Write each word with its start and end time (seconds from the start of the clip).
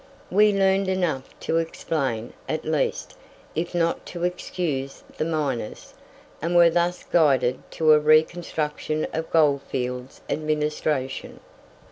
We 0.31 0.51
learned 0.51 0.87
enough 0.87 1.27
to 1.41 1.59
explain, 1.59 2.33
at 2.49 2.65
least, 2.65 3.15
if 3.53 3.75
not 3.75 4.03
to 4.07 4.23
excuse 4.23 5.03
the 5.17 5.25
miners; 5.25 5.93
and 6.41 6.55
were 6.55 6.71
thus 6.71 7.03
guided 7.03 7.59
to 7.73 7.93
a 7.93 7.99
reconstruction 7.99 9.05
of 9.13 9.29
goldfields 9.29 10.21
administration. 10.27 11.39